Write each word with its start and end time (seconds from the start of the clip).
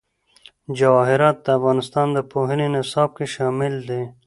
جواهرات 0.77 1.37
د 1.45 1.47
افغانستان 1.57 2.07
د 2.13 2.19
پوهنې 2.31 2.67
نصاب 2.75 3.09
کې 3.17 3.25
شامل 3.35 3.73
دي. 3.89 4.01